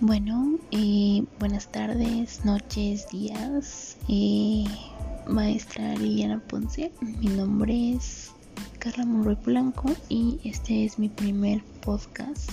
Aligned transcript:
Bueno, 0.00 0.58
eh, 0.72 1.24
buenas 1.38 1.72
tardes, 1.72 2.44
noches, 2.44 3.08
días. 3.08 3.96
Eh, 4.08 4.66
maestra 5.26 5.94
Liliana 5.94 6.38
Ponce, 6.38 6.92
mi 7.00 7.28
nombre 7.28 7.92
es 7.92 8.30
Carla 8.78 9.06
Monroy 9.06 9.38
Blanco 9.42 9.90
y 10.10 10.38
este 10.44 10.84
es 10.84 10.98
mi 10.98 11.08
primer 11.08 11.64
podcast. 11.82 12.50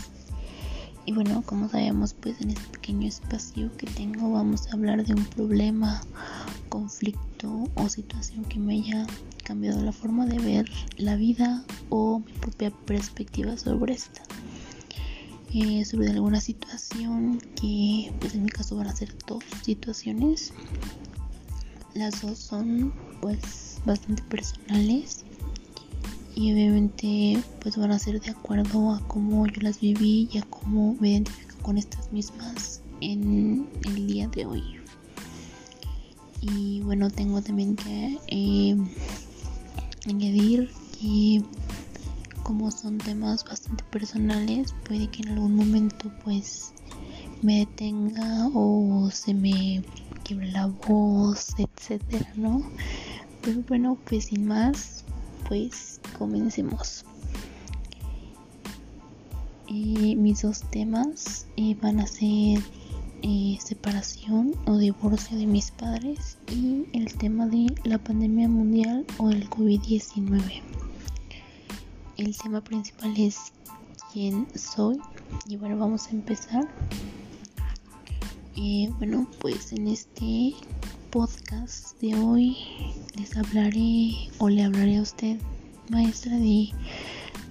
Y 1.06 1.11
bueno, 1.11 1.43
como 1.46 1.68
sabemos, 1.68 2.14
pues 2.14 2.39
en 2.39 2.52
este 2.52 2.66
pequeño 2.70 3.10
espacio 3.10 3.75
que 3.75 3.88
tengo 3.88 4.32
vamos 4.32 4.70
a 4.70 4.75
hablar 4.75 5.05
de 5.05 5.14
un 5.14 5.25
problema, 5.25 6.02
conflicto 6.70 7.70
o 7.75 7.89
situación 7.89 8.46
que 8.46 8.57
me 8.57 8.75
haya 8.75 9.05
cambiado 9.44 9.84
la 9.84 9.91
forma 9.91 10.25
de 10.28 10.39
ver 10.39 10.71
la 10.96 11.18
vida 11.18 11.66
o 11.89 12.19
mi 12.19 12.32
propia 12.32 12.71
perspectiva 12.71 13.57
sobre 13.57 13.96
esta. 13.96 14.21
Eh, 15.56 15.86
sobre 15.86 16.10
alguna 16.10 16.42
situación 16.42 17.39
que 17.56 18.11
pues 18.20 18.34
en 18.34 18.46
mi 18.46 18.50
caso 18.50 18.75
van 18.75 18.88
a 18.88 18.96
ser 18.96 19.16
dos 19.28 19.44
situaciones. 19.61 20.52
Las 21.94 22.24
dos 22.24 22.39
son 22.39 22.92
pues 23.21 23.78
bastante 23.86 24.24
personales 24.24 25.24
y 26.36 26.52
obviamente 26.52 27.39
pues 27.61 27.78
van 27.78 27.92
a 27.92 28.00
ser 28.00 28.20
de 28.20 28.32
acuerdo 28.32 28.94
a 28.94 29.08
cómo 29.08 29.46
yo 29.46 29.61
las 29.61 29.80
viví 29.80 30.28
y 30.32 30.39
a 30.39 30.42
cómo 30.42 30.97
me 31.00 31.11
identifico 31.11 31.56
con 31.61 31.78
estas 31.78 32.11
mismas 32.11 32.81
en 33.02 33.67
el 33.86 34.08
día 34.08 34.28
de 34.30 34.47
hoy. 34.47 34.64
Y 36.42 36.81
bueno 36.81 37.11
tengo 37.11 37.44
también 37.44 37.75
que 37.75 38.17
eh, 38.28 38.75
añadir 40.08 40.72
que 41.00 41.44
como 42.44 42.69
son 42.72 42.97
temas 42.97 43.45
bastante 43.45 43.83
personales, 43.86 44.75
puede 44.86 45.08
que 45.08 45.23
en 45.23 45.30
algún 45.30 45.55
momento 45.55 46.11
pues 46.23 46.73
me 47.41 47.59
detenga 47.59 48.49
o 48.53 49.09
se 49.11 49.33
me 49.33 49.83
quiebre 50.23 50.52
la 50.52 50.67
voz, 50.67 51.53
etcétera, 51.58 52.31
¿no? 52.36 52.64
Pero 53.41 53.61
bueno, 53.67 53.97
pues 54.05 54.25
sin 54.25 54.45
más, 54.45 55.03
pues 55.47 55.99
comencemos. 56.17 57.05
Eh, 59.67 60.16
mis 60.16 60.41
dos 60.41 60.61
temas 60.69 61.47
eh, 61.58 61.75
van 61.81 61.99
a 61.99 62.08
ser 62.08 62.59
eh, 63.21 63.58
separación 63.64 64.53
o 64.66 64.77
divorcio 64.77 65.38
de 65.38 65.47
mis 65.47 65.71
padres 65.71 66.38
y 66.52 66.86
el 66.94 67.14
tema 67.16 67.47
de 67.47 67.73
la 67.83 67.97
pandemia 67.97 68.47
mundial 68.49 69.05
o 69.17 69.31
el 69.31 69.49
COVID-19 69.49 70.61
el 72.17 72.38
tema 72.38 72.61
principal 72.61 73.14
es 73.17 73.53
quién 74.11 74.47
soy. 74.56 75.00
Y 75.47 75.58
bueno 75.58 75.78
vamos 75.78 76.08
a 76.08 76.11
empezar. 76.11 76.67
Eh, 78.55 78.89
bueno 78.97 79.28
pues 79.39 79.72
en 79.73 79.88
este 79.88 80.53
podcast 81.09 82.00
de 82.02 82.16
hoy 82.16 82.55
les 83.17 83.36
hablaré 83.36 84.30
o 84.38 84.50
le 84.50 84.64
hablaré 84.64 84.97
a 84.97 85.02
usted 85.02 85.39
maestra 85.89 86.38
de 86.38 86.70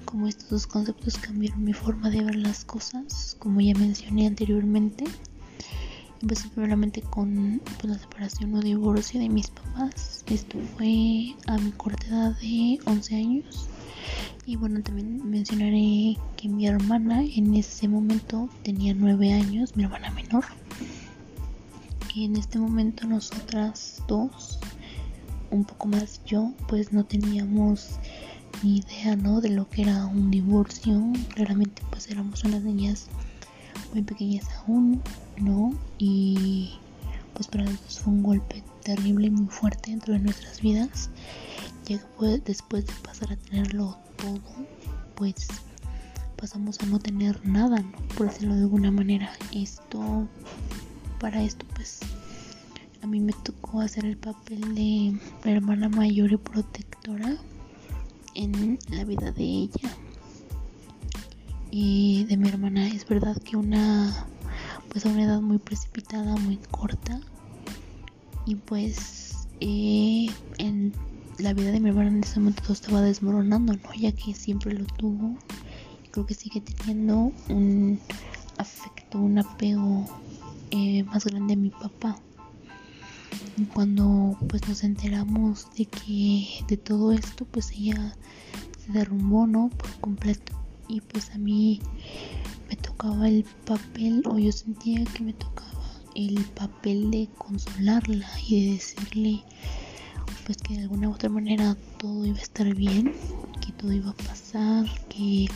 cómo 0.05 0.29
estos 0.29 0.49
dos 0.49 0.67
conceptos 0.67 1.19
cambiaron 1.19 1.65
mi 1.65 1.73
forma 1.73 2.09
de 2.09 2.23
ver 2.23 2.37
las 2.37 2.65
cosas 2.65 3.37
como 3.39 3.61
ya 3.61 3.75
mencioné 3.75 4.27
anteriormente. 4.27 5.05
Empecé 6.21 6.49
primeramente 6.51 7.03
con 7.03 7.61
pues, 7.81 7.93
la 7.93 7.99
separación 7.99 8.55
o 8.55 8.61
divorcio 8.61 9.19
de 9.19 9.29
mis 9.29 9.51
papás. 9.51 10.25
Esto 10.29 10.57
fue 10.77 11.35
a 11.49 11.59
mi 11.59 11.73
corta 11.73 12.07
edad 12.07 12.39
de 12.39 12.79
11 12.87 13.17
años 13.17 13.69
y 14.45 14.57
bueno, 14.57 14.83
también 14.83 15.29
mencionaré 15.31 16.17
que 16.37 16.49
mi 16.49 16.67
hermana 16.67 17.23
en 17.23 17.55
ese 17.55 17.87
momento 17.87 18.49
tenía 18.65 18.93
nueve 18.93 19.33
años, 19.33 19.77
mi 19.77 19.85
hermana 19.85 20.11
menor. 20.11 20.45
Y 22.15 22.25
en 22.25 22.37
este 22.37 22.59
momento 22.59 23.07
nosotras 23.07 24.03
dos, 24.09 24.59
un 25.51 25.65
poco 25.65 25.87
más 25.87 26.21
yo, 26.27 26.53
pues 26.69 26.93
no 26.93 27.05
teníamos 27.05 27.99
ni 28.63 28.79
idea, 28.79 29.17
¿no? 29.17 29.41
De 29.41 29.51
lo 29.51 29.69
que 29.69 29.83
era 29.83 30.07
un 30.07 30.31
divorcio. 30.31 31.01
Claramente 31.35 31.83
pues 31.91 32.11
éramos 32.11 32.43
unas 32.45 32.63
niñas 32.63 33.07
muy 33.93 34.03
pequeñas 34.03 34.47
aún, 34.59 35.01
¿no? 35.39 35.73
Y 35.99 36.73
pues 37.35 37.47
para 37.47 37.65
nosotros 37.65 38.01
fue 38.01 38.13
un 38.13 38.23
golpe 38.23 38.63
terrible 38.83 39.29
y 39.29 39.31
muy 39.31 39.47
fuerte 39.47 39.91
dentro 39.91 40.15
de 40.15 40.21
nuestras 40.21 40.61
vidas. 40.61 41.11
Ya 41.87 42.01
después 42.45 42.87
de 42.87 42.93
pasar 43.03 43.33
a 43.33 43.37
tenerlo 43.37 43.99
todo, 44.17 44.41
pues 45.17 45.49
pasamos 46.37 46.81
a 46.81 46.87
no 46.87 46.99
tener 46.99 47.45
nada, 47.47 47.81
¿no? 47.81 47.93
Por 48.17 48.29
decirlo 48.29 48.55
de 48.55 48.63
alguna 48.63 48.91
manera. 48.91 49.33
Esto, 49.53 50.29
para 51.19 51.43
esto, 51.43 51.67
pues 51.75 52.01
a 53.03 53.07
mí 53.07 53.21
me 53.21 53.33
tocó 53.33 53.81
hacer 53.81 54.05
el 54.05 54.17
papel 54.17 54.75
de 54.75 55.19
hermana 55.45 55.89
mayor 55.89 56.33
y 56.33 56.37
protectora 56.37 57.37
en 58.35 58.79
la 58.91 59.05
vida 59.05 59.33
de 59.33 59.43
ella 59.43 59.91
y 61.71 62.25
de 62.25 62.37
mi 62.37 62.49
hermana. 62.49 62.87
Es 62.87 63.09
verdad 63.09 63.37
que 63.43 63.57
una, 63.57 64.27
pues 64.91 65.05
a 65.05 65.09
una 65.09 65.25
edad 65.25 65.41
muy 65.41 65.59
precipitada, 65.59 66.37
muy 66.37 66.59
corta, 66.71 67.21
y 68.47 68.57
pues 68.57 69.49
eh, 69.61 70.27
en 70.59 70.93
la 71.39 71.53
vida 71.55 71.73
de 71.73 71.81
mi 71.81 71.89
hermana 71.91 72.11
en 72.11 72.23
ese 72.23 72.41
momento 72.41 72.73
estaba 72.73 73.01
desmoronando, 73.01 73.75
¿no? 73.75 73.95
Ya 73.95 74.13
que 74.13 74.35
siempre 74.35 74.73
lo 74.73 74.85
tuvo. 74.85 75.37
Creo 76.11 76.27
que 76.27 76.35
sigue 76.35 76.61
teniendo 76.61 77.33
un 77.49 77.99
afecto, 78.59 79.19
un 79.19 79.39
apego 79.39 80.05
eh, 80.71 81.03
más 81.05 81.25
grande 81.25 81.55
a 81.55 81.57
mi 81.57 81.71
papá. 81.71 82.17
Y 83.57 83.65
cuando 83.65 84.37
pues 84.49 84.67
nos 84.69 84.85
enteramos 84.85 85.69
de 85.77 85.87
que 85.87 86.49
de 86.69 86.77
todo 86.77 87.13
esto, 87.13 87.45
pues 87.45 87.71
ella 87.73 88.17
se 88.85 88.93
derrumbó, 88.93 89.47
¿no? 89.47 89.71
Por 89.71 89.91
completo. 90.01 90.53
Y 90.89 91.01
pues 91.01 91.31
a 91.31 91.39
mí 91.39 91.81
me 92.69 92.77
tocaba 92.77 93.29
el 93.29 93.45
papel, 93.65 94.23
o 94.27 94.39
yo 94.39 94.53
sentía 94.53 95.05
que 95.05 95.23
me 95.23 95.33
tocaba 95.33 95.71
el 96.15 96.45
papel 96.55 97.11
de 97.11 97.29
consolarla 97.39 98.29
y 98.47 98.67
de 98.67 98.73
decirle 98.73 99.43
pues 100.45 100.59
que 100.59 100.75
de 100.75 100.83
alguna 100.83 101.09
u 101.09 101.13
otra 101.13 101.29
manera 101.29 101.77
todo 101.99 102.25
iba 102.25 102.39
a 102.39 102.43
estar 102.43 102.75
bien, 102.75 103.13
que 103.65 103.73
todo 103.73 103.93
iba 103.93 104.11
a 104.11 104.15
pasar, 104.15 104.87
que, 105.09 105.47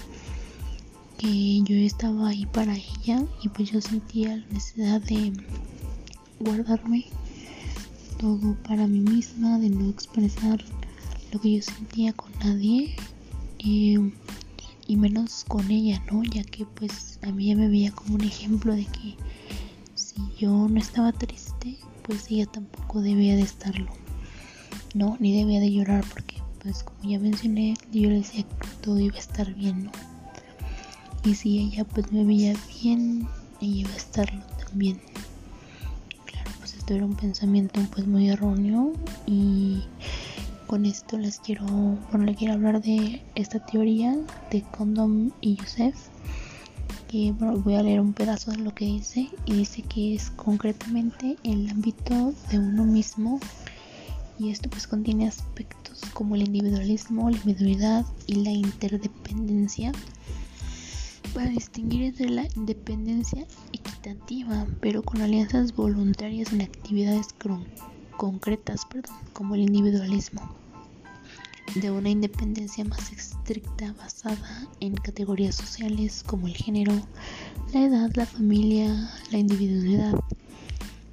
que 1.19 1.63
yo 1.63 1.77
estaba 1.77 2.29
ahí 2.29 2.47
para 2.47 2.77
ella 2.77 3.25
y 3.43 3.49
pues 3.49 3.71
yo 3.71 3.81
sentía 3.81 4.37
la 4.37 4.47
necesidad 4.47 5.01
de 5.03 5.33
guardarme 6.41 7.07
todo 8.19 8.57
para 8.67 8.87
mí 8.87 9.01
misma, 9.01 9.59
de 9.59 9.71
no 9.71 9.91
expresar 9.91 10.65
lo 11.33 11.41
que 11.41 11.57
yo 11.57 11.63
sentía 11.63 12.13
con 12.13 12.33
nadie 12.39 12.97
eh, 13.59 14.13
y 14.87 14.97
menos 14.97 15.45
con 15.47 15.71
ella, 15.71 16.03
¿no? 16.11 16.23
Ya 16.23 16.45
que 16.45 16.65
pues 16.65 17.19
a 17.23 17.31
mí 17.33 17.49
ya 17.49 17.57
me 17.57 17.69
veía 17.69 17.93
como 17.93 18.15
un 18.15 18.23
ejemplo 18.23 18.75
de 18.75 18.87
que 18.87 19.17
si 19.95 20.17
yo 20.39 20.69
no 20.69 20.79
estaba 20.79 21.13
triste, 21.13 21.77
pues 22.03 22.31
ella 22.31 22.47
tampoco 22.47 23.01
debía 23.01 23.37
de 23.37 23.43
estarlo 23.43 24.06
no, 24.97 25.17
ni 25.21 25.37
debía 25.37 25.61
de 25.61 25.71
llorar 25.71 26.05
porque, 26.13 26.37
pues 26.63 26.83
como 26.83 27.11
ya 27.11 27.19
mencioné, 27.19 27.75
yo 27.93 28.09
le 28.09 28.17
decía 28.17 28.45
que 28.45 28.69
todo 28.81 28.99
iba 28.99 29.17
a 29.17 29.21
estar 29.21 29.53
bien, 29.55 29.85
¿no? 29.85 29.93
Y 31.25 31.35
si 31.35 31.59
ella 31.59 31.85
pues 31.85 32.11
me 32.13 32.25
veía 32.25 32.55
bien, 32.83 33.29
ella 33.61 33.77
iba 33.81 33.91
a 33.91 33.97
estarlo 33.97 34.43
también. 34.67 34.99
Claro, 36.25 36.51
pues 36.59 36.75
esto 36.75 36.95
era 36.95 37.05
un 37.05 37.15
pensamiento 37.15 37.81
pues 37.93 38.07
muy 38.07 38.31
erróneo 38.31 38.93
y 39.27 39.83
con 40.67 40.87
esto 40.87 41.19
les 41.19 41.41
quiero, 41.41 41.65
bueno, 42.11 42.25
le 42.25 42.35
quiero 42.35 42.55
hablar 42.55 42.81
de 42.81 43.23
esta 43.35 43.59
teoría 43.59 44.17
de 44.51 44.63
Condom 44.63 45.31
y 45.41 45.57
Joseph. 45.57 45.97
Que 47.09 47.33
bueno, 47.33 47.59
voy 47.59 47.75
a 47.75 47.83
leer 47.83 48.01
un 48.01 48.15
pedazo 48.15 48.51
de 48.51 48.59
lo 48.59 48.75
que 48.75 48.87
dice 48.87 49.29
y 49.45 49.53
dice 49.53 49.83
que 49.83 50.15
es 50.15 50.31
concretamente 50.31 51.37
el 51.45 51.69
ámbito 51.69 52.33
de 52.51 52.59
uno 52.59 52.85
mismo 52.85 53.39
y 54.39 54.51
esto 54.51 54.69
pues 54.69 54.87
contiene 54.87 55.27
aspectos 55.29 56.01
como 56.13 56.35
el 56.35 56.43
individualismo, 56.43 57.31
la 57.31 57.37
individualidad 57.37 58.07
y 58.27 58.37
la 58.37 58.51
interdependencia. 58.51 59.93
Para 61.35 61.49
distinguir 61.49 62.03
entre 62.03 62.31
la 62.31 62.47
independencia 62.55 63.47
equitativa 63.73 64.67
pero 64.81 65.03
con 65.03 65.21
alianzas 65.21 65.75
voluntarias 65.75 66.53
en 66.53 66.63
actividades 66.63 67.29
concretas 68.17 68.87
perdón, 68.87 69.17
como 69.33 69.55
el 69.55 69.63
individualismo. 69.63 70.43
De 71.75 71.91
una 71.91 72.09
independencia 72.09 72.85
más 72.85 73.13
estricta 73.13 73.93
basada 73.99 74.69
en 74.81 74.95
categorías 74.95 75.57
sociales 75.57 76.23
como 76.25 76.47
el 76.47 76.55
género, 76.55 76.93
la 77.75 77.85
edad, 77.85 78.11
la 78.15 78.25
familia, 78.25 79.11
la 79.31 79.39
individualidad 79.39 80.15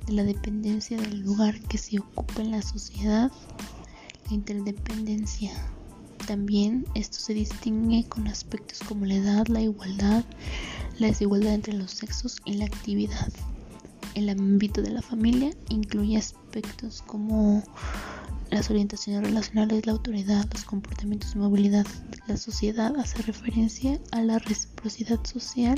de 0.05 0.13
la 0.13 0.23
dependencia 0.23 0.97
del 0.97 1.21
lugar 1.21 1.59
que 1.61 1.77
se 1.77 1.99
ocupa 1.99 2.41
en 2.41 2.51
la 2.51 2.61
sociedad, 2.61 3.31
la 4.27 4.33
interdependencia 4.33 5.51
también 6.25 6.85
esto 6.95 7.17
se 7.19 7.33
distingue 7.33 8.05
con 8.07 8.27
aspectos 8.27 8.79
como 8.79 9.05
la 9.05 9.15
edad, 9.15 9.47
la 9.47 9.61
igualdad, 9.61 10.23
la 10.97 11.07
desigualdad 11.07 11.53
entre 11.53 11.73
los 11.73 11.91
sexos 11.91 12.41
y 12.45 12.53
la 12.53 12.65
actividad. 12.65 13.27
El 14.15 14.29
ámbito 14.29 14.81
de 14.81 14.91
la 14.91 15.01
familia 15.01 15.51
incluye 15.69 16.17
aspectos 16.17 17.01
como 17.01 17.63
las 18.51 18.69
orientaciones 18.69 19.23
relacionales, 19.23 19.85
la 19.85 19.93
autoridad, 19.93 20.47
los 20.53 20.63
comportamientos 20.63 21.33
de 21.33 21.39
movilidad. 21.39 21.85
La 22.27 22.37
sociedad 22.37 22.95
hace 22.97 23.21
referencia 23.23 23.99
a 24.11 24.21
la 24.21 24.39
reciprocidad 24.39 25.19
social, 25.25 25.77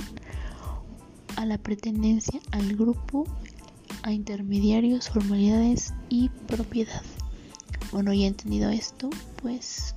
a 1.38 1.46
la 1.46 1.58
pretendencia 1.58 2.40
al 2.52 2.76
grupo, 2.76 3.26
a 4.06 4.12
intermediarios, 4.12 5.10
formalidades 5.10 5.94
y 6.10 6.30
propiedad. 6.48 7.02
Bueno, 7.92 8.14
ya 8.14 8.28
entendido 8.28 8.70
esto, 8.70 9.10
pues 9.42 9.96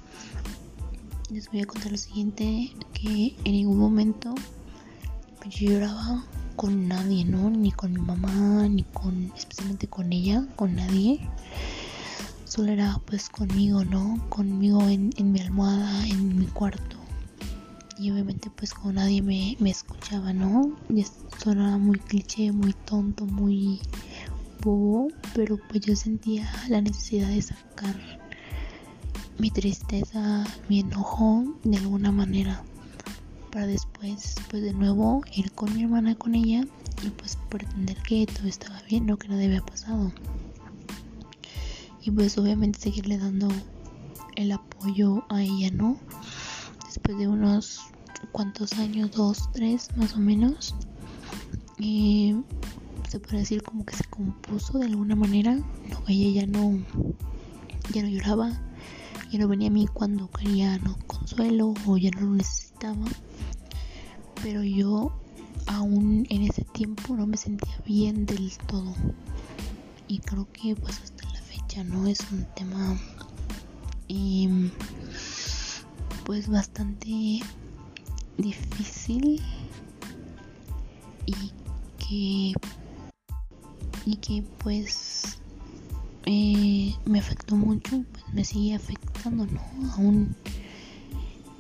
les 1.31 1.51
voy 1.51 1.61
a 1.61 1.67
contar 1.67 1.93
lo 1.93 1.99
siguiente, 1.99 2.73
que 2.95 3.37
en 3.45 3.53
ningún 3.53 3.79
momento 3.79 4.35
yo 5.51 5.71
lloraba 5.71 6.25
con 6.57 6.89
nadie, 6.89 7.27
¿no? 7.27 7.51
Ni 7.51 7.71
con 7.71 7.93
mi 7.93 8.01
mamá, 8.01 8.67
ni 8.69 8.83
con, 8.83 9.31
especialmente 9.37 9.89
con 9.89 10.11
ella, 10.11 10.47
con 10.57 10.75
nadie. 10.75 11.21
Solo 12.45 12.73
era 12.73 12.99
pues 13.05 13.29
conmigo, 13.29 13.85
¿no? 13.85 14.25
Conmigo 14.31 14.89
en, 14.89 15.13
mi 15.19 15.41
almohada, 15.41 16.07
en 16.09 16.39
mi 16.39 16.47
cuarto. 16.47 16.98
Y 17.99 18.11
obviamente 18.11 18.51
pues 18.51 18.73
con 18.75 18.95
nadie 18.95 19.23
me, 19.23 19.57
me 19.59 19.71
escuchaba, 19.71 20.33
¿no? 20.33 20.77
Y 20.89 21.05
era 21.47 21.79
muy 21.79 21.99
cliché, 21.99 22.53
muy 22.53 22.73
tonto, 22.73 23.27
muy 23.27 23.81
bobo, 24.63 25.09
pero 25.35 25.59
pues 25.69 25.81
yo 25.81 25.97
sentía 25.97 26.49
la 26.69 26.81
necesidad 26.81 27.29
de 27.29 27.43
sacar 27.43 27.97
mi 29.39 29.51
tristeza, 29.51 30.45
mi 30.69 30.81
enojo 30.81 31.57
de 31.65 31.77
alguna 31.77 32.11
manera 32.11 32.63
para 33.51 33.67
después 33.67 34.35
pues 34.51 34.63
de 34.63 34.73
nuevo 34.73 35.23
ir 35.33 35.53
con 35.53 35.75
mi 35.75 35.83
hermana 35.83 36.15
con 36.15 36.35
ella 36.35 36.65
y 37.03 37.11
pues 37.11 37.39
pretender 37.49 37.97
que 38.03 38.27
todo 38.27 38.47
estaba 38.47 38.81
bien, 38.83 39.07
no 39.07 39.17
que 39.17 39.29
nada 39.29 39.45
había 39.45 39.65
pasado. 39.65 40.13
Y 42.03 42.11
pues 42.11 42.37
obviamente 42.39 42.79
seguirle 42.79 43.19
dando 43.19 43.49
el 44.37 44.53
apoyo 44.53 45.25
a 45.29 45.43
ella, 45.43 45.71
¿no? 45.73 45.99
Después 46.99 47.19
de 47.19 47.29
unos 47.29 47.79
cuantos 48.33 48.73
años, 48.73 49.13
dos, 49.13 49.49
tres 49.53 49.89
más 49.97 50.17
o 50.17 50.19
menos, 50.19 50.75
se 51.79 53.21
puede 53.21 53.39
decir 53.39 53.63
como 53.63 53.87
que 53.87 53.95
se 53.95 54.03
compuso 54.03 54.81
de 54.81 54.87
alguna 54.87 55.15
manera. 55.15 55.55
No, 55.55 56.03
ella 56.09 56.41
ya 56.41 56.47
no, 56.49 56.77
ya 57.95 58.03
no 58.03 58.09
lloraba, 58.09 58.51
ya 59.31 59.39
no 59.39 59.47
venía 59.47 59.69
a 59.69 59.71
mí 59.71 59.87
cuando 59.87 60.29
quería 60.29 60.77
no 60.79 60.99
consuelo 61.07 61.73
o 61.87 61.97
ya 61.97 62.11
no 62.11 62.23
lo 62.23 62.35
necesitaba. 62.35 63.05
Pero 64.43 64.65
yo 64.65 65.13
aún 65.67 66.27
en 66.31 66.43
ese 66.43 66.65
tiempo 66.65 67.15
no 67.15 67.29
me 67.29 67.37
sentía 67.37 67.79
bien 67.87 68.27
del 68.27 68.59
todo. 68.67 68.93
Y 70.09 70.19
creo 70.19 70.49
que 70.53 70.75
pues 70.75 70.99
hasta 71.01 71.31
la 71.31 71.41
fecha 71.43 71.85
no 71.85 72.09
es 72.09 72.19
un 72.33 72.45
tema 72.57 72.99
em, 74.09 74.73
pues 76.29 76.47
bastante 76.47 77.41
difícil 78.37 79.41
y 81.25 81.53
que 81.99 82.53
y 84.05 84.17
que 84.17 84.45
pues 84.59 85.39
eh, 86.27 86.95
me 87.07 87.19
afectó 87.19 87.57
mucho 87.57 88.05
pues 88.13 88.25
me 88.35 88.45
sigue 88.45 88.75
afectando 88.75 89.47
no 89.47 89.63
aún 89.95 90.37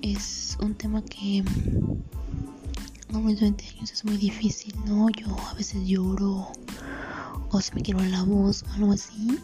es 0.02 0.58
un 0.60 0.74
tema 0.74 1.00
que 1.00 1.42
a 3.14 3.18
mis 3.20 3.40
20 3.40 3.64
años 3.70 3.90
es 3.90 4.04
muy 4.04 4.18
difícil, 4.18 4.74
¿no? 4.84 5.08
Yo 5.08 5.34
a 5.48 5.54
veces 5.54 5.88
lloro 5.88 6.52
o 7.50 7.60
si 7.62 7.74
me 7.74 7.80
quiero 7.80 8.00
la 8.00 8.22
voz 8.22 8.64
o 8.64 8.72
algo 8.74 8.92
así. 8.92 9.40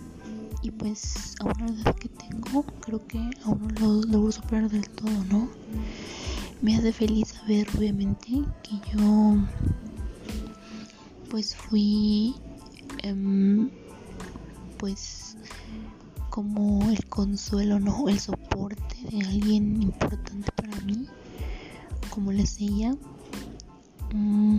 Y 0.65 0.71
pues 0.71 1.37
a 1.41 1.45
una 1.45 1.67
edad 1.67 1.95
que 1.95 2.09
tengo, 2.09 2.65
creo 2.81 3.07
que 3.07 3.19
aún 3.45 3.69
no 3.79 3.93
lo 3.93 4.03
logro 4.03 4.33
superar 4.33 4.71
del 4.71 4.89
todo, 4.89 5.13
¿no? 5.31 5.49
Me 6.63 6.75
hace 6.75 6.91
feliz 6.91 7.29
saber, 7.29 7.69
obviamente, 7.77 8.43
que 8.63 8.81
yo 8.93 9.37
pues 11.29 11.55
fui 11.55 12.35
em, 13.03 13.69
pues 14.79 15.37
como 16.31 16.91
el 16.91 17.05
consuelo, 17.11 17.79
¿no? 17.79 18.09
El 18.09 18.19
soporte 18.19 18.97
de 19.11 19.21
alguien 19.21 19.83
importante 19.83 20.51
para 20.53 20.81
mí, 20.81 21.07
como 22.09 22.33
les 22.33 22.57
decía 22.57 22.97
Mm, 24.15 24.59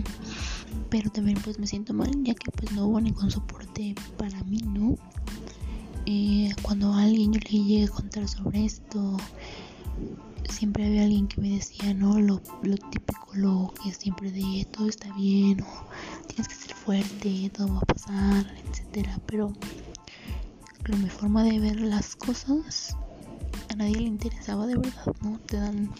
pero 0.90 1.10
también 1.10 1.38
pues 1.42 1.58
me 1.58 1.66
siento 1.66 1.94
mal 1.94 2.10
ya 2.22 2.34
que 2.34 2.50
pues 2.50 2.72
no 2.72 2.86
hubo 2.86 3.00
ningún 3.00 3.30
soporte 3.30 3.94
para 4.18 4.44
mí, 4.44 4.58
¿no? 4.58 4.98
Eh, 6.06 6.54
cuando 6.62 6.92
alguien 6.94 7.32
yo 7.32 7.40
le 7.40 7.50
llegué 7.50 7.84
a 7.84 7.88
contar 7.88 8.28
sobre 8.28 8.64
esto, 8.64 9.16
siempre 10.48 10.86
había 10.86 11.02
alguien 11.02 11.26
que 11.26 11.40
me 11.40 11.50
decía, 11.50 11.92
¿no? 11.94 12.20
Lo, 12.20 12.40
lo 12.62 12.76
típico, 12.76 13.28
lo 13.34 13.74
que 13.82 13.92
siempre 13.92 14.30
de 14.30 14.66
todo 14.70 14.88
está 14.88 15.12
bien, 15.14 15.60
o 15.62 15.88
tienes 16.28 16.48
que 16.48 16.54
ser 16.54 16.74
fuerte, 16.74 17.50
todo 17.52 17.74
va 17.74 17.78
a 17.78 17.86
pasar, 17.86 18.54
etcétera. 18.68 19.18
Pero 19.26 19.52
mi 20.96 21.08
forma 21.10 21.42
de 21.42 21.58
ver 21.58 21.80
las 21.80 22.14
cosas 22.14 22.96
a 23.70 23.74
nadie 23.74 23.96
le 23.96 24.06
interesaba 24.06 24.66
de 24.66 24.76
verdad, 24.76 25.14
¿no? 25.22 25.38
Te 25.40 25.56
dan 25.56 25.90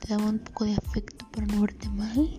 te 0.00 0.08
daba 0.08 0.30
un 0.30 0.38
poco 0.38 0.64
de 0.64 0.74
afecto 0.74 1.26
para 1.30 1.46
no 1.46 1.60
verte 1.60 1.88
mal, 1.90 2.30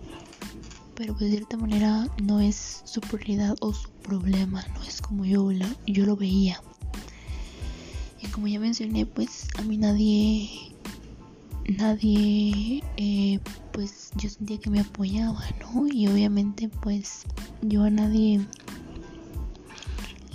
pero 0.94 1.14
pues 1.14 1.30
de 1.30 1.36
cierta 1.36 1.56
manera 1.56 2.06
no 2.22 2.40
es 2.40 2.82
su 2.84 3.00
prioridad 3.00 3.56
o 3.60 3.72
su 3.72 3.88
problema, 3.90 4.64
no 4.74 4.82
es 4.82 5.00
como 5.00 5.24
yo 5.24 5.52
lo, 5.52 5.66
yo 5.86 6.06
lo 6.06 6.16
veía. 6.16 6.60
Y 8.20 8.26
como 8.28 8.46
ya 8.46 8.60
mencioné, 8.60 9.06
pues 9.06 9.48
a 9.58 9.62
mí 9.62 9.76
nadie, 9.76 10.48
nadie, 11.78 12.82
eh, 12.96 13.40
pues 13.72 14.10
yo 14.16 14.28
sentía 14.28 14.58
que 14.58 14.70
me 14.70 14.80
apoyaba, 14.80 15.42
¿no? 15.60 15.86
Y 15.88 16.06
obviamente 16.06 16.68
pues 16.68 17.24
yo 17.62 17.84
a 17.84 17.90
nadie 17.90 18.40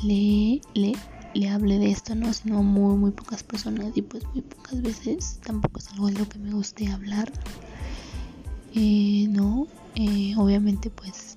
le, 0.03 0.61
le, 0.73 0.93
le 1.33 1.49
hable 1.49 1.79
de 1.79 1.91
esto, 1.91 2.15
¿no? 2.15 2.33
Sino 2.33 2.63
muy, 2.63 2.95
muy 2.97 3.11
pocas 3.11 3.43
personas 3.43 3.95
y 3.95 4.01
pues 4.01 4.25
muy 4.33 4.41
pocas 4.41 4.81
veces 4.81 5.39
tampoco 5.45 5.79
es 5.79 5.87
algo 5.89 6.07
de 6.07 6.19
lo 6.19 6.27
que 6.27 6.39
me 6.39 6.51
guste 6.51 6.87
hablar. 6.87 7.31
Eh, 8.73 9.27
no, 9.29 9.67
eh, 9.95 10.33
obviamente 10.37 10.89
pues 10.89 11.35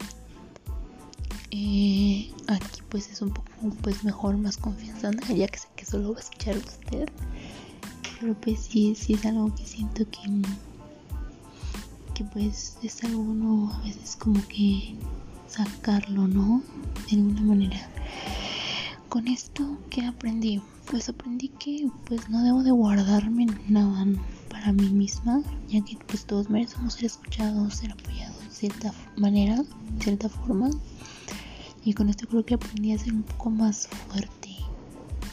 eh, 1.51 2.31
aquí 2.49 2.81
pues 2.89 3.11
es 3.11 3.23
un 3.23 3.31
poco 3.31 3.49
pues 3.83 4.05
mejor, 4.05 4.37
más 4.37 4.57
confianza, 4.57 5.11
ya 5.33 5.49
que 5.49 5.59
sé 5.59 5.69
que 5.77 5.85
solo 5.87 6.13
va 6.13 6.19
a 6.19 6.23
escuchar 6.23 6.57
usted. 6.57 7.09
Pero 8.21 8.35
pues 8.35 8.61
sí, 8.61 8.95
sí 8.95 9.15
es 9.15 9.25
algo 9.25 9.55
que 9.55 9.65
siento 9.65 10.05
que, 10.11 10.21
que 12.15 12.25
pues 12.25 12.77
es 12.83 13.03
algo 13.05 13.21
uno 13.23 13.73
a 13.73 13.81
veces 13.83 14.17
como 14.17 14.47
que 14.49 14.95
sacarlo, 15.49 16.29
¿no? 16.29 16.63
De 17.09 17.17
alguna 17.17 17.43
manera 17.43 17.89
con 19.09 19.27
esto 19.27 19.77
que 19.91 20.07
aprendí 20.07 20.63
pues 20.89 21.09
aprendí 21.09 21.49
que 21.49 21.89
pues 22.07 22.29
no 22.31 22.43
debo 22.43 22.63
de 22.63 22.71
guardarme 22.71 23.47
nada 23.69 24.07
para 24.51 24.73
mí 24.73 24.91
misma 24.91 25.43
ya 25.69 25.83
que 25.83 25.97
pues 26.07 26.27
todos 26.27 26.51
merecemos 26.51 26.95
ser 26.95 27.07
escuchados 27.07 27.77
ser 27.77 27.93
apoyados 27.93 28.39
de 28.41 28.51
cierta 28.51 28.93
manera 29.17 29.57
de 29.57 30.05
cierta 30.05 30.29
forma 30.29 30.71
y 31.85 31.95
con 31.95 32.09
esto 32.11 32.27
creo 32.29 32.45
que 32.45 32.55
aprendí 32.55 32.93
a 32.93 32.99
ser 32.99 33.15
un 33.15 33.23
poco 33.23 33.51
más 33.51 33.89
fuerte 34.09 34.57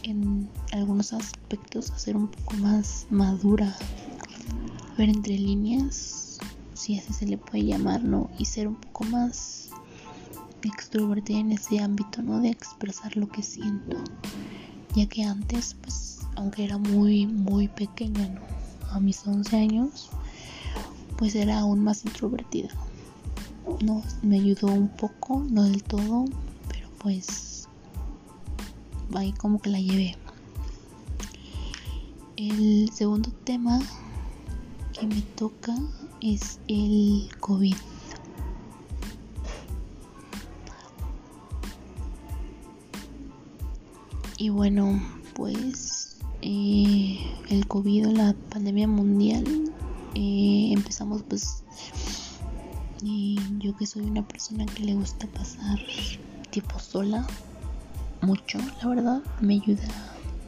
en 0.03 0.50
algunos 0.71 1.12
aspectos 1.12 1.91
a 1.91 2.00
ser 2.00 2.15
un 2.15 2.27
poco 2.29 2.55
más 2.57 3.07
madura 3.09 3.75
ver 4.97 5.09
entre 5.09 5.38
líneas 5.38 6.39
si 6.74 6.97
así 6.97 7.12
se 7.12 7.25
le 7.25 7.38
puede 7.38 7.65
llamar 7.65 8.03
no 8.03 8.29
y 8.38 8.45
ser 8.45 8.67
un 8.67 8.75
poco 8.75 9.03
más 9.05 9.67
extrovertida 10.67 11.39
en 11.39 11.51
ese 11.51 11.79
ámbito, 11.79 12.21
¿no? 12.21 12.39
De 12.41 12.50
expresar 12.50 13.15
lo 13.17 13.27
que 13.27 13.43
siento. 13.43 13.97
Ya 14.95 15.07
que 15.07 15.24
antes, 15.24 15.75
pues, 15.81 16.19
aunque 16.36 16.63
era 16.63 16.77
muy, 16.77 17.27
muy 17.27 17.67
pequeña, 17.67 18.27
¿no? 18.29 18.56
A 18.91 19.00
mis 19.00 19.25
11 19.25 19.56
años, 19.56 20.10
pues 21.17 21.36
era 21.36 21.60
aún 21.60 21.84
más 21.84 22.06
introvertida. 22.06 22.70
No, 23.84 24.01
me 24.22 24.38
ayudó 24.38 24.67
un 24.67 24.89
poco, 24.89 25.46
no 25.50 25.63
del 25.63 25.84
todo, 25.84 26.25
pero 26.70 26.89
pues 27.00 27.67
ahí 29.15 29.34
como 29.34 29.60
que 29.62 29.70
la 29.70 29.79
llevé. 29.79 30.15
El 32.38 32.89
segundo 32.94 33.32
tema 33.44 33.79
que 34.94 35.08
me 35.08 35.22
toca 35.22 35.75
es 36.22 36.60
el 36.67 37.29
COVID. 37.39 37.75
Y 44.39 44.50
bueno, 44.50 45.01
pues 45.34 45.96
eh, 46.49 47.19
el 47.49 47.67
COVID, 47.67 48.05
la 48.07 48.33
pandemia 48.49 48.87
mundial, 48.87 49.43
eh, 50.15 50.69
empezamos 50.71 51.21
pues 51.23 51.63
y 53.03 53.37
yo 53.59 53.75
que 53.75 53.85
soy 53.85 54.03
una 54.03 54.25
persona 54.25 54.65
que 54.65 54.83
le 54.83 54.95
gusta 54.95 55.27
pasar 55.27 55.77
tiempo 56.49 56.79
sola 56.79 57.27
mucho, 58.21 58.59
la 58.81 58.87
verdad, 58.87 59.21
me 59.41 59.55
ayuda, 59.55 59.83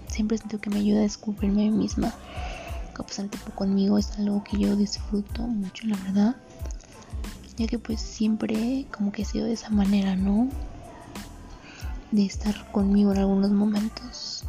siempre 0.08 0.38
siento 0.38 0.62
que 0.62 0.70
me 0.70 0.78
ayuda 0.78 1.00
a 1.00 1.04
descubrirme 1.04 1.70
misma. 1.70 2.14
Que 2.96 3.04
pasar 3.04 3.28
tiempo 3.28 3.52
conmigo 3.52 3.98
es 3.98 4.18
algo 4.18 4.42
que 4.44 4.58
yo 4.58 4.78
disfruto 4.78 5.42
mucho, 5.42 5.86
la 5.86 5.98
verdad. 5.98 6.36
Ya 7.58 7.68
que 7.68 7.78
pues 7.78 8.00
siempre 8.00 8.88
como 8.90 9.12
que 9.12 9.24
he 9.24 9.26
sido 9.26 9.46
de 9.46 9.54
esa 9.54 9.70
manera, 9.70 10.16
¿no? 10.16 10.48
De 12.12 12.26
estar 12.26 12.72
conmigo 12.72 13.12
en 13.12 13.18
algunos 13.18 13.52
momentos. 13.52 14.46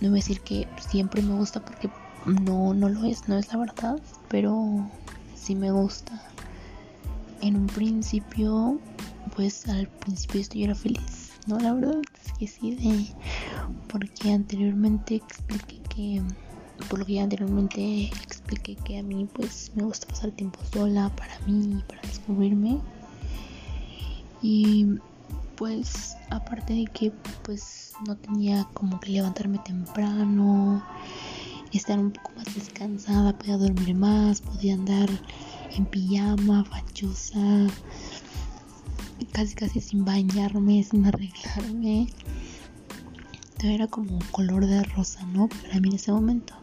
No 0.00 0.10
voy 0.10 0.18
a 0.18 0.22
decir 0.22 0.40
que 0.40 0.68
siempre 0.88 1.22
me 1.22 1.34
gusta 1.34 1.64
porque 1.64 1.90
no, 2.26 2.74
no 2.74 2.88
lo 2.88 3.04
es, 3.04 3.28
no 3.28 3.36
es 3.36 3.52
la 3.52 3.58
verdad, 3.58 4.00
pero 4.28 4.88
sí 5.34 5.54
me 5.54 5.70
gusta. 5.70 6.22
En 7.40 7.56
un 7.56 7.66
principio, 7.66 8.78
pues 9.34 9.68
al 9.68 9.88
principio 9.88 10.42
yo 10.52 10.64
era 10.64 10.74
feliz, 10.74 11.32
¿no? 11.46 11.58
La 11.58 11.72
verdad 11.72 12.00
es 12.24 12.32
que 12.32 12.46
sí, 12.46 12.74
de, 12.74 13.06
porque 13.88 14.32
anteriormente 14.32 15.16
expliqué 15.16 15.80
que, 15.88 16.22
por 16.88 17.00
lo 17.00 17.06
que 17.06 17.14
ya 17.14 17.24
anteriormente 17.24 18.06
expliqué 18.22 18.76
que 18.76 18.98
a 18.98 19.02
mí 19.02 19.28
pues 19.32 19.72
me 19.74 19.82
gusta 19.84 20.06
pasar 20.06 20.30
tiempo 20.32 20.58
sola 20.72 21.10
para 21.16 21.38
mí, 21.46 21.82
para 21.88 22.02
descubrirme. 22.02 22.80
Y 24.42 24.86
pues 25.58 26.16
aparte 26.30 26.72
de 26.72 26.84
que 26.86 27.10
pues 27.42 27.92
no 28.06 28.16
tenía 28.16 28.68
como 28.74 29.00
que 29.00 29.10
levantarme 29.10 29.58
temprano, 29.58 30.84
estar 31.72 31.98
un 31.98 32.12
poco 32.12 32.30
más 32.36 32.54
descansada, 32.54 33.36
podía 33.36 33.58
dormir 33.58 33.94
más, 33.96 34.40
podía 34.40 34.74
andar 34.74 35.10
en 35.76 35.84
pijama, 35.84 36.64
fachosa, 36.64 37.66
casi 39.32 39.54
casi 39.56 39.80
sin 39.80 40.04
bañarme, 40.04 40.82
sin 40.84 41.04
arreglarme. 41.04 42.06
Todo 43.58 43.70
era 43.72 43.88
como 43.88 44.20
color 44.30 44.64
de 44.64 44.84
rosa, 44.84 45.26
¿no? 45.26 45.48
Para 45.48 45.80
mí 45.80 45.88
en 45.88 45.96
ese 45.96 46.12
momento. 46.12 46.54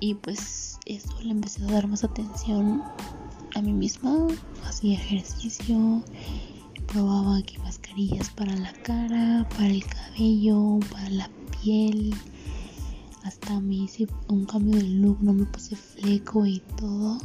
Y 0.00 0.14
pues 0.14 0.78
eso 0.86 1.20
le 1.20 1.32
empecé 1.32 1.62
a 1.62 1.72
dar 1.72 1.86
más 1.86 2.02
atención 2.02 2.82
a 3.54 3.60
mí 3.60 3.72
misma, 3.72 4.26
hacía 4.66 4.94
ejercicio, 4.94 6.02
probaba 6.94 7.38
aquí 7.38 7.58
mascarillas 7.58 8.30
para 8.30 8.54
la 8.54 8.72
cara, 8.72 9.48
para 9.56 9.66
el 9.66 9.84
cabello, 9.84 10.78
para 10.92 11.10
la 11.10 11.28
piel. 11.60 12.14
Hasta 13.24 13.58
me 13.58 13.74
hice 13.74 14.06
un 14.28 14.44
cambio 14.44 14.78
de 14.78 14.84
look, 14.84 15.18
no 15.20 15.32
me 15.32 15.44
puse 15.44 15.74
fleco 15.74 16.46
y 16.46 16.60
todo. 16.78 17.18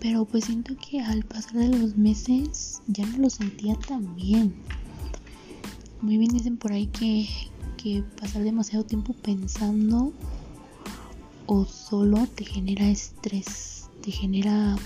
Pero 0.00 0.24
pues 0.24 0.46
siento 0.46 0.74
que 0.76 1.02
al 1.02 1.22
pasar 1.22 1.56
de 1.56 1.68
los 1.68 1.98
meses 1.98 2.80
ya 2.86 3.04
no 3.04 3.18
lo 3.18 3.28
sentía 3.28 3.74
tan 3.74 4.16
bien. 4.16 4.54
Muy 6.00 6.16
bien 6.16 6.32
dicen 6.32 6.56
por 6.56 6.72
ahí 6.72 6.86
que, 6.86 7.28
que 7.76 8.02
pasar 8.18 8.42
demasiado 8.42 8.86
tiempo 8.86 9.12
pensando 9.12 10.14
o 11.44 11.66
solo 11.66 12.26
te 12.26 12.46
genera 12.46 12.88
estrés, 12.88 13.90
te 14.00 14.10
genera, 14.10 14.76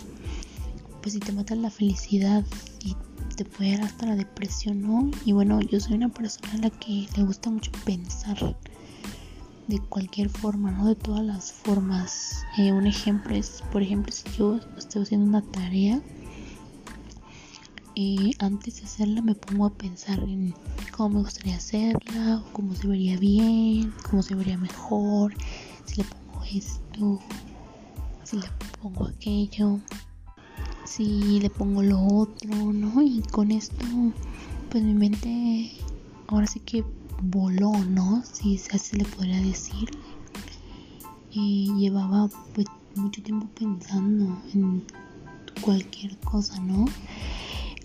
pues 1.02 1.12
si 1.12 1.20
te 1.20 1.30
mata 1.30 1.54
la 1.54 1.70
felicidad 1.70 2.44
y 2.84 2.96
te 3.36 3.44
puede 3.44 3.72
dar 3.76 3.82
hasta 3.82 4.06
la 4.06 4.16
depresión, 4.16 4.80
¿no? 4.80 5.10
Y 5.24 5.32
bueno, 5.32 5.60
yo 5.60 5.78
soy 5.78 5.94
una 5.94 6.08
persona 6.08 6.54
a 6.54 6.58
la 6.58 6.70
que 6.70 7.06
le 7.16 7.22
gusta 7.22 7.50
mucho 7.50 7.70
pensar 7.84 8.56
de 9.68 9.78
cualquier 9.78 10.30
forma, 10.30 10.70
¿no? 10.70 10.86
De 10.86 10.94
todas 10.94 11.24
las 11.24 11.52
formas. 11.52 12.44
Eh, 12.56 12.72
un 12.72 12.86
ejemplo 12.86 13.34
es, 13.34 13.62
por 13.70 13.82
ejemplo, 13.82 14.12
si 14.12 14.24
yo 14.38 14.58
estoy 14.78 15.02
haciendo 15.02 15.26
una 15.26 15.42
tarea, 15.42 16.00
y 17.94 18.34
antes 18.40 18.76
de 18.76 18.84
hacerla 18.84 19.22
me 19.22 19.34
pongo 19.34 19.66
a 19.66 19.70
pensar 19.72 20.18
en 20.20 20.54
cómo 20.94 21.16
me 21.16 21.20
gustaría 21.20 21.56
hacerla, 21.56 22.42
cómo 22.52 22.74
se 22.74 22.86
vería 22.86 23.16
bien, 23.16 23.92
cómo 24.08 24.22
se 24.22 24.34
vería 24.34 24.58
mejor, 24.58 25.34
si 25.86 25.96
le 25.96 26.04
pongo 26.04 26.44
esto, 26.44 27.20
si 28.24 28.36
le 28.36 28.48
pongo 28.82 29.06
aquello, 29.06 29.80
si 30.86 31.40
le 31.40 31.50
pongo 31.50 31.82
lo 31.82 32.00
otro, 32.00 32.72
¿no? 32.72 33.02
Y 33.02 33.22
con 33.30 33.50
esto, 33.50 33.84
pues 34.70 34.82
mi 34.82 34.94
mente 34.94 35.72
ahora 36.28 36.46
sí 36.46 36.60
que 36.60 36.84
voló, 37.22 37.72
¿no? 37.84 38.22
Si 38.30 38.60
así 38.72 38.96
le 38.96 39.04
podría 39.04 39.40
decir. 39.40 39.90
Y 41.30 41.72
llevaba 41.78 42.28
pues 42.54 42.66
mucho 42.94 43.22
tiempo 43.22 43.46
pensando 43.58 44.40
en 44.54 44.84
cualquier 45.60 46.16
cosa, 46.18 46.58
¿no? 46.60 46.86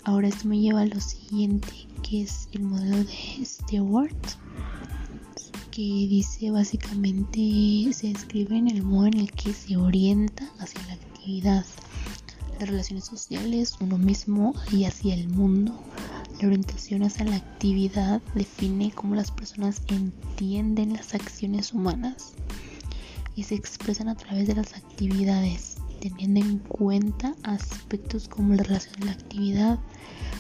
Ahora 0.04 0.30
esto 0.30 0.48
me 0.48 0.60
lleva 0.60 0.82
a 0.82 0.86
lo 0.86 1.00
siguiente, 1.00 1.68
que 2.02 2.24
es 2.24 2.50
el 2.54 2.64
modelo 2.64 2.98
de 2.98 3.46
Stewart, 3.46 4.16
que 5.70 5.82
dice 5.82 6.52
básicamente, 6.52 7.94
se 7.94 8.08
describe 8.08 8.58
en 8.58 8.68
el 8.70 8.84
modo 8.84 9.08
en 9.08 9.20
el 9.20 9.32
que 9.32 9.54
se 9.54 9.78
orienta 9.78 10.50
hacia 10.60 10.82
la 10.88 10.94
actividad, 10.94 11.66
las 12.62 12.70
relaciones 12.70 13.06
sociales, 13.06 13.76
uno 13.80 13.98
mismo 13.98 14.54
y 14.72 14.86
hacia 14.86 15.16
el 15.16 15.28
mundo. 15.30 15.74
La 16.40 16.48
orientación 16.48 17.04
hacia 17.04 17.26
la 17.26 17.38
actividad 17.38 18.22
define 18.36 18.92
cómo 18.92 19.16
las 19.16 19.32
personas 19.32 19.82
entienden 19.88 20.94
las 20.94 21.16
acciones 21.16 21.74
humanas 21.74 22.34
y 23.36 23.44
se 23.44 23.56
expresan 23.56 24.10
a 24.10 24.16
través 24.16 24.48
de 24.48 24.56
las 24.56 24.74
actividades, 24.76 25.78
teniendo 26.00 26.40
en 26.40 26.60
cuenta 26.60 27.36
aspectos 27.44 28.28
como 28.28 28.54
la 28.54 28.64
relación 28.64 29.00
de 29.00 29.06
la 29.08 29.12
actividad 29.14 29.80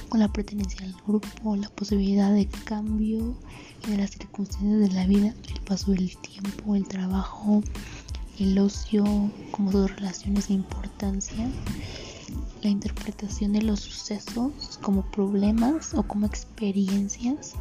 con 0.09 0.19
la 0.19 0.31
pertenencia 0.31 0.85
al 0.85 0.95
grupo, 1.07 1.55
la 1.55 1.69
posibilidad 1.69 2.31
de 2.31 2.47
cambio 2.65 3.35
y 3.87 3.91
de 3.91 3.97
las 3.97 4.11
circunstancias 4.11 4.79
de 4.79 4.89
la 4.89 5.07
vida, 5.07 5.33
el 5.53 5.61
paso 5.61 5.91
del 5.91 6.15
tiempo, 6.17 6.75
el 6.75 6.87
trabajo, 6.87 7.63
el 8.37 8.57
ocio, 8.59 9.03
como 9.51 9.71
sus 9.71 9.95
relaciones 9.95 10.49
de 10.49 10.55
importancia 10.55 11.47
la 12.61 12.69
interpretación 12.69 13.53
de 13.53 13.61
los 13.61 13.79
sucesos 13.79 14.79
como 14.81 15.03
problemas 15.11 15.93
o 15.93 16.03
como 16.03 16.25
experiencias 16.25 17.53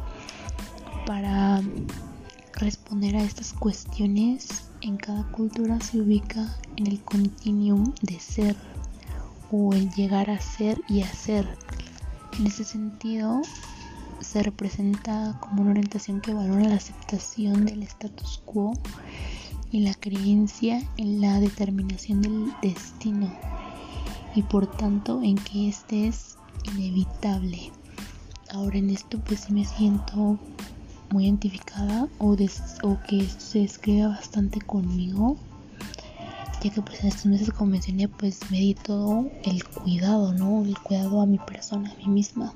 para 1.05 1.61
responder 2.53 3.15
a 3.15 3.23
estas 3.23 3.53
cuestiones 3.53 4.69
en 4.81 4.97
cada 4.97 5.23
cultura 5.31 5.79
se 5.81 5.99
ubica 5.99 6.57
en 6.77 6.87
el 6.87 7.01
continuum 7.03 7.93
de 8.01 8.19
ser 8.19 8.55
o 9.51 9.73
el 9.73 9.89
llegar 9.91 10.29
a 10.29 10.39
ser 10.39 10.79
y 10.87 11.01
hacer. 11.01 11.47
En 12.39 12.47
ese 12.47 12.63
sentido, 12.63 13.41
se 14.21 14.43
representa 14.43 15.37
como 15.41 15.63
una 15.63 15.71
orientación 15.71 16.21
que 16.21 16.33
valora 16.33 16.69
la 16.69 16.75
aceptación 16.75 17.65
del 17.65 17.83
status 17.83 18.41
quo 18.45 18.73
y 19.71 19.81
la 19.81 19.93
creencia 19.95 20.81
en 20.97 21.21
la 21.21 21.39
determinación 21.39 22.21
del 22.21 22.53
destino 22.61 23.31
y 24.35 24.43
por 24.43 24.67
tanto 24.67 25.21
en 25.21 25.35
que 25.35 25.69
este 25.69 26.07
es 26.07 26.37
inevitable. 26.75 27.71
Ahora 28.51 28.77
en 28.77 28.89
esto 28.89 29.19
pues 29.19 29.41
sí 29.41 29.53
me 29.53 29.65
siento 29.65 30.37
muy 31.11 31.25
identificada 31.25 32.07
o, 32.19 32.31
o 32.83 32.97
que 33.07 33.25
se 33.25 33.59
describe 33.59 34.07
bastante 34.07 34.61
conmigo 34.61 35.37
ya 36.61 36.69
que 36.69 36.81
pues 36.81 37.01
en 37.01 37.07
estos 37.07 37.25
meses 37.25 37.49
como 37.51 37.71
mencioné 37.71 38.07
pues 38.07 38.39
me 38.51 38.59
di 38.59 38.75
todo 38.75 39.29
el 39.43 39.63
cuidado, 39.63 40.33
¿no? 40.33 40.63
El 40.63 40.77
cuidado 40.77 41.21
a 41.21 41.25
mi 41.25 41.39
persona, 41.39 41.91
a 41.91 41.95
mí 41.95 42.07
misma. 42.07 42.53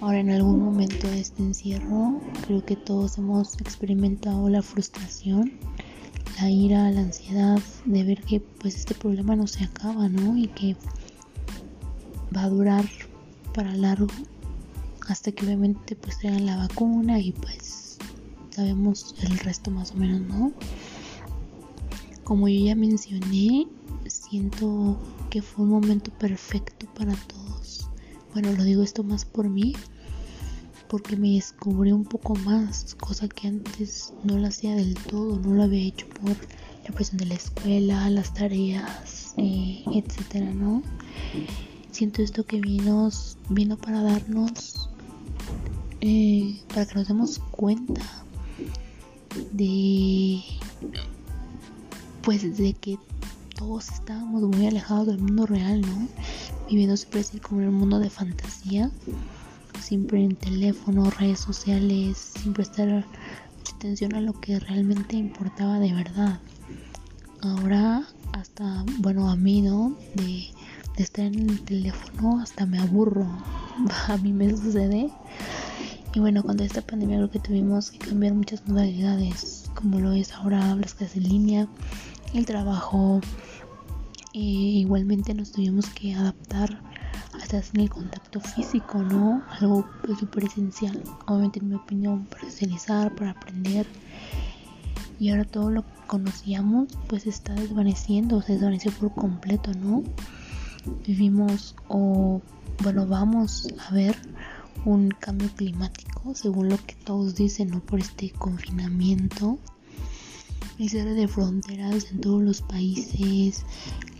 Ahora 0.00 0.20
en 0.20 0.30
algún 0.30 0.64
momento 0.64 1.06
de 1.06 1.20
este 1.20 1.42
encierro 1.42 2.20
creo 2.46 2.64
que 2.64 2.76
todos 2.76 3.18
hemos 3.18 3.60
experimentado 3.60 4.48
la 4.48 4.62
frustración 4.62 5.52
la 6.40 6.50
ira, 6.50 6.90
la 6.90 7.00
ansiedad 7.00 7.60
de 7.84 8.04
ver 8.04 8.22
que 8.22 8.40
pues 8.40 8.76
este 8.76 8.94
problema 8.94 9.36
no 9.36 9.46
se 9.46 9.64
acaba, 9.64 10.08
¿no? 10.08 10.36
Y 10.36 10.48
que 10.48 10.76
va 12.34 12.44
a 12.44 12.48
durar 12.48 12.84
para 13.54 13.74
largo 13.74 14.08
hasta 15.08 15.32
que 15.32 15.44
obviamente 15.44 15.96
pues 15.96 16.18
traigan 16.18 16.46
la 16.46 16.56
vacuna 16.56 17.18
y 17.18 17.32
pues 17.32 17.98
sabemos 18.50 19.14
el 19.22 19.38
resto 19.38 19.70
más 19.70 19.92
o 19.92 19.96
menos, 19.96 20.20
¿no? 20.22 20.52
Como 22.24 22.48
yo 22.48 22.66
ya 22.66 22.74
mencioné, 22.76 23.66
siento 24.06 24.98
que 25.30 25.42
fue 25.42 25.64
un 25.64 25.70
momento 25.70 26.10
perfecto 26.12 26.86
para 26.94 27.14
todos. 27.14 27.88
Bueno, 28.32 28.52
lo 28.52 28.64
digo 28.64 28.82
esto 28.82 29.02
más 29.02 29.24
por 29.24 29.48
mí, 29.48 29.74
porque 30.92 31.16
me 31.16 31.30
descubrí 31.30 31.90
un 31.90 32.04
poco 32.04 32.34
más, 32.34 32.94
cosa 33.00 33.26
que 33.26 33.48
antes 33.48 34.12
no 34.24 34.36
lo 34.36 34.46
hacía 34.46 34.76
del 34.76 34.92
todo, 34.92 35.38
no 35.38 35.54
lo 35.54 35.62
había 35.62 35.88
hecho 35.88 36.06
por 36.20 36.36
la 36.86 36.94
presión 36.94 37.16
de 37.16 37.24
la 37.24 37.34
escuela, 37.34 38.10
las 38.10 38.34
tareas, 38.34 39.32
eh, 39.38 39.82
etcétera, 39.90 40.52
¿no? 40.52 40.82
Siento 41.92 42.20
esto 42.20 42.44
que 42.44 42.60
vino, 42.60 43.08
vino 43.48 43.78
para 43.78 44.02
darnos, 44.02 44.90
eh, 46.02 46.60
para 46.68 46.84
que 46.84 46.94
nos 46.96 47.08
demos 47.08 47.38
cuenta 47.38 48.02
de 49.50 50.42
pues 52.20 52.58
de 52.58 52.74
que 52.74 52.98
todos 53.56 53.88
estábamos 53.88 54.42
muy 54.42 54.66
alejados 54.66 55.06
del 55.06 55.20
mundo 55.20 55.46
real, 55.46 55.80
¿no? 55.80 56.06
Viviendo 56.68 56.98
siempre 56.98 57.20
así 57.20 57.38
como 57.38 57.62
en 57.62 57.68
el 57.68 57.72
mundo 57.72 57.98
de 57.98 58.10
fantasía, 58.10 58.90
siempre 59.82 60.24
en 60.24 60.36
teléfono, 60.36 61.10
redes 61.10 61.40
sociales, 61.40 62.16
siempre 62.40 62.62
estar 62.62 63.04
atención 63.74 64.14
a 64.14 64.20
lo 64.20 64.40
que 64.40 64.58
realmente 64.58 65.16
importaba 65.16 65.78
de 65.78 65.92
verdad. 65.92 66.40
Ahora 67.42 68.06
hasta, 68.32 68.84
bueno, 68.98 69.28
a 69.28 69.36
mí, 69.36 69.60
¿no? 69.60 69.96
De, 70.14 70.48
estar 70.96 71.24
en 71.24 71.50
el 71.50 71.60
teléfono 71.62 72.40
hasta 72.40 72.64
me 72.64 72.78
aburro. 72.78 73.26
A 74.08 74.16
mí 74.18 74.32
me 74.32 74.50
sucede. 74.50 75.10
Y 76.14 76.20
bueno, 76.20 76.42
con 76.42 76.60
esta 76.60 76.82
pandemia 76.82 77.16
creo 77.16 77.30
que 77.30 77.40
tuvimos 77.40 77.90
que 77.90 77.98
cambiar 77.98 78.34
muchas 78.34 78.66
modalidades, 78.68 79.70
como 79.74 79.98
lo 79.98 80.12
es 80.12 80.32
ahora 80.32 80.76
las 80.76 80.94
clases 80.94 81.16
en 81.16 81.28
línea, 81.28 81.68
el 82.34 82.46
trabajo. 82.46 83.20
igualmente 84.32 85.34
nos 85.34 85.50
tuvimos 85.50 85.86
que 85.86 86.14
adaptar 86.14 86.80
en 87.52 87.80
el 87.80 87.90
contacto 87.90 88.40
físico, 88.40 89.02
¿no? 89.02 89.42
Algo 89.60 89.86
súper 90.18 90.44
esencial, 90.44 91.02
obviamente 91.26 91.58
en 91.58 91.68
mi 91.68 91.74
opinión, 91.74 92.24
para 92.24 92.44
socializar, 92.44 93.14
para 93.14 93.32
aprender. 93.32 93.86
Y 95.20 95.30
ahora 95.30 95.44
todo 95.44 95.70
lo 95.70 95.82
que 95.82 95.92
conocíamos 96.06 96.88
pues 97.08 97.26
está 97.26 97.54
desvaneciendo, 97.54 98.40
se 98.40 98.54
desvaneció 98.54 98.90
por 98.92 99.14
completo, 99.14 99.72
¿no? 99.74 100.02
Vivimos 101.06 101.74
o 101.88 102.40
bueno, 102.82 103.06
vamos 103.06 103.68
a 103.86 103.92
ver 103.92 104.16
un 104.84 105.10
cambio 105.10 105.48
climático, 105.54 106.34
según 106.34 106.70
lo 106.70 106.78
que 106.78 106.94
todos 106.94 107.34
dicen, 107.34 107.68
¿no? 107.68 107.80
Por 107.80 108.00
este 108.00 108.30
confinamiento 108.30 109.58
el 110.78 110.88
cierre 110.88 111.14
de 111.14 111.28
fronteras 111.28 112.10
en 112.10 112.20
todos 112.20 112.42
los 112.42 112.62
países, 112.62 113.64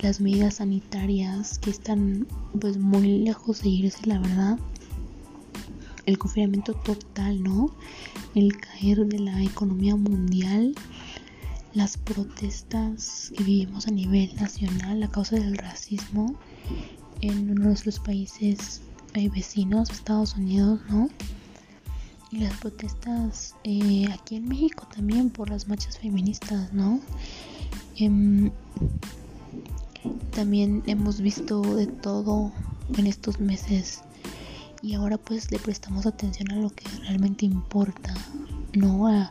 las 0.01 0.21
medidas 0.21 0.57
sanitarias 0.57 1.59
que 1.59 1.71
están 1.71 2.27
pues 2.61 2.79
muy 2.79 3.19
lejos 3.19 3.63
de 3.63 3.69
irse, 3.69 4.07
la 4.07 4.19
verdad. 4.19 4.59
El 6.05 6.19
confinamiento 6.19 6.75
total, 6.75 7.43
¿no? 7.43 7.75
El 8.35 8.57
caer 8.59 9.07
de 9.07 9.21
la 9.21 9.43
economía 9.43 9.95
mundial, 9.95 10.75
las 11.75 11.97
protestas 11.97 13.33
que 13.37 13.45
vivimos 13.45 13.87
a 13.87 13.93
nivel 13.93 14.35
nacional 14.37 15.03
a 15.03 15.11
causa 15.11 15.37
del 15.37 15.57
racismo 15.57 16.35
en 17.21 17.55
nuestros 17.55 18.01
países 18.01 18.83
eh, 19.15 19.29
vecinos, 19.29 19.91
Estados 19.91 20.37
Unidos, 20.37 20.81
¿no? 20.91 21.09
Y 22.33 22.39
las 22.39 22.57
protestas 22.57 23.55
eh, 23.63 24.07
aquí 24.11 24.37
en 24.37 24.49
México 24.49 24.89
también 24.93 25.29
por 25.29 25.51
las 25.51 25.69
marchas 25.69 25.99
feministas, 25.99 26.73
¿no? 26.73 26.99
Em, 27.97 28.51
también 30.31 30.83
hemos 30.87 31.21
visto 31.21 31.61
de 31.77 31.87
todo 31.87 32.51
en 32.97 33.07
estos 33.07 33.39
meses 33.39 34.01
y 34.81 34.95
ahora 34.95 35.19
pues 35.19 35.53
le 35.53 35.59
prestamos 35.59 36.07
atención 36.07 36.51
a 36.51 36.57
lo 36.57 36.71
que 36.71 36.89
realmente 37.03 37.45
importa, 37.45 38.15
¿no? 38.73 39.07
A 39.07 39.31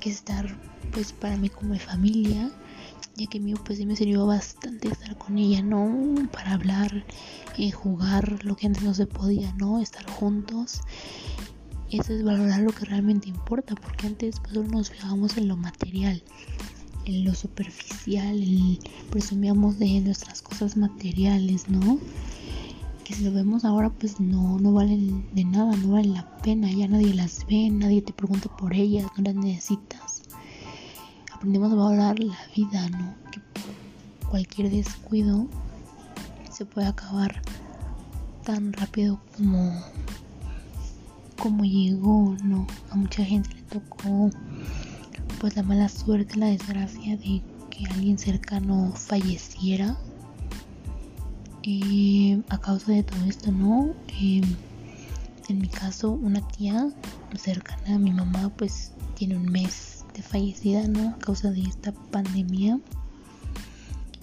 que 0.00 0.10
estar 0.10 0.58
pues 0.92 1.12
para 1.12 1.36
mí 1.36 1.48
como 1.48 1.70
mi 1.70 1.78
familia, 1.78 2.50
ya 3.16 3.26
que 3.28 3.38
a 3.38 3.40
mí 3.40 3.54
pues 3.64 3.78
sí 3.78 3.86
me 3.86 3.94
sirvió 3.94 4.26
bastante 4.26 4.88
estar 4.88 5.16
con 5.16 5.38
ella, 5.38 5.62
¿no? 5.62 6.28
Para 6.32 6.54
hablar, 6.54 7.04
y 7.56 7.70
jugar 7.70 8.44
lo 8.44 8.56
que 8.56 8.66
antes 8.66 8.82
no 8.82 8.94
se 8.94 9.06
podía, 9.06 9.52
¿no? 9.54 9.80
Estar 9.80 10.08
juntos 10.08 10.80
eso 11.90 12.12
es 12.12 12.24
valorar 12.24 12.60
lo 12.60 12.72
que 12.72 12.84
realmente 12.84 13.28
importa, 13.28 13.74
porque 13.74 14.06
antes 14.06 14.36
pues 14.40 14.68
nos 14.68 14.90
fijábamos 14.90 15.36
en 15.36 15.48
lo 15.48 15.56
material, 15.56 16.22
en 17.04 17.24
lo 17.24 17.34
superficial, 17.34 18.78
presumíamos 19.10 19.78
de 19.78 20.00
nuestras 20.00 20.42
cosas 20.42 20.76
materiales, 20.76 21.68
¿no? 21.68 21.98
Que 23.04 23.14
si 23.14 23.24
lo 23.24 23.32
vemos 23.32 23.64
ahora 23.64 23.90
pues 23.90 24.20
no, 24.20 24.58
no 24.58 24.72
valen 24.72 25.28
de 25.34 25.44
nada, 25.44 25.76
no 25.76 25.92
valen 25.92 26.14
la 26.14 26.36
pena, 26.38 26.70
ya 26.70 26.86
nadie 26.86 27.12
las 27.14 27.44
ve, 27.46 27.68
nadie 27.70 28.02
te 28.02 28.12
pregunta 28.12 28.54
por 28.56 28.74
ellas, 28.74 29.06
no 29.16 29.24
las 29.24 29.34
necesitas. 29.34 30.22
Aprendemos 31.32 31.72
a 31.72 31.74
valorar 31.74 32.20
la 32.20 32.38
vida, 32.56 32.88
¿no? 32.90 33.14
Que 33.32 33.40
cualquier 34.28 34.70
descuido 34.70 35.48
se 36.52 36.66
puede 36.66 36.86
acabar 36.86 37.42
tan 38.44 38.72
rápido 38.72 39.20
como 39.36 39.72
como 41.40 41.64
llegó, 41.64 42.36
¿no? 42.44 42.66
A 42.90 42.96
mucha 42.96 43.24
gente 43.24 43.48
le 43.54 43.62
tocó 43.62 44.30
pues 45.40 45.56
la 45.56 45.62
mala 45.62 45.88
suerte, 45.88 46.36
la 46.36 46.46
desgracia 46.46 47.16
de 47.16 47.42
que 47.70 47.86
alguien 47.90 48.18
cercano 48.18 48.92
falleciera 48.94 49.96
eh, 51.62 52.42
a 52.50 52.58
causa 52.58 52.92
de 52.92 53.02
todo 53.02 53.24
esto, 53.24 53.50
¿no? 53.50 53.94
Eh, 54.20 54.42
en 55.48 55.58
mi 55.58 55.68
caso, 55.68 56.10
una 56.10 56.46
tía 56.46 56.90
cercana 57.36 57.94
a 57.94 57.98
mi 57.98 58.12
mamá 58.12 58.52
pues 58.56 58.92
tiene 59.16 59.36
un 59.36 59.46
mes 59.46 60.04
de 60.14 60.22
fallecida, 60.22 60.86
¿no? 60.88 61.08
A 61.08 61.18
causa 61.18 61.50
de 61.50 61.62
esta 61.62 61.92
pandemia. 61.92 62.78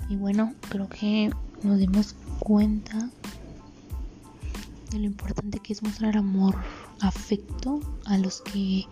Y 0.08 0.16
bueno, 0.18 0.54
creo 0.70 0.88
que 0.88 1.32
nos 1.64 1.80
dimos 1.80 2.16
cuenta 2.40 3.10
de 4.92 5.00
lo 5.00 5.06
importante 5.06 5.60
que 5.60 5.74
es 5.74 5.82
mostrar 5.82 6.16
amor 6.16 6.56
afecto 7.00 7.80
a 8.06 8.18
los 8.18 8.42
que 8.42 8.86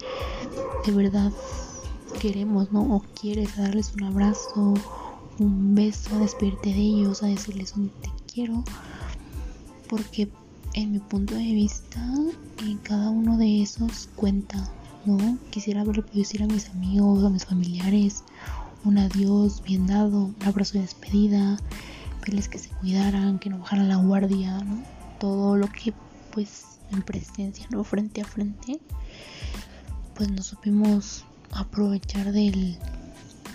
de 0.86 0.92
verdad 0.92 1.32
queremos, 2.20 2.72
¿no? 2.72 2.82
O 2.96 3.04
quieres 3.20 3.56
darles 3.58 3.94
un 3.94 4.04
abrazo, 4.04 4.74
un 5.40 5.76
beso, 5.76 6.16
a 6.16 6.20
despedirte 6.20 6.70
de 6.70 6.80
ellos, 6.80 7.24
a 7.24 7.28
decirles 7.28 7.74
un 7.76 7.90
te 7.90 8.10
quiero. 8.32 8.64
Porque 9.90 10.30
en 10.74 10.92
mi 10.92 11.00
punto 11.00 11.36
de 11.36 11.54
vista, 11.54 12.02
en 12.62 12.78
cada 12.80 13.10
uno 13.10 13.38
de 13.38 13.62
esos 13.62 14.10
cuenta, 14.16 14.70
¿no? 15.06 15.38
Quisiera 15.52 15.84
verle 15.84 16.04
decir 16.14 16.44
a 16.44 16.48
mis 16.48 16.70
amigos, 16.70 17.24
a 17.24 17.30
mis 17.30 17.46
familiares, 17.46 18.24
un 18.84 18.98
adiós 18.98 19.62
bien 19.64 19.88
dado, 19.88 20.26
un 20.26 20.36
abrazo 20.46 20.74
de 20.74 20.82
despedida, 20.82 21.58
verles 22.22 22.48
que 22.48 22.60
se 22.60 22.70
cuidaran, 22.70 23.40
que 23.40 23.50
no 23.50 23.60
bajaran 23.60 23.90
la 23.90 23.98
guardia, 23.98 24.60
¿no? 24.60 24.84
Todo 25.20 25.56
lo 25.56 25.68
que 25.68 25.94
pues 26.32 26.75
en 26.92 27.02
presencia, 27.02 27.68
no 27.72 27.84
frente 27.84 28.22
a 28.22 28.26
frente, 28.26 28.80
pues 30.16 30.30
no 30.32 30.42
supimos 30.42 31.26
aprovechar 31.52 32.32
del, 32.32 32.78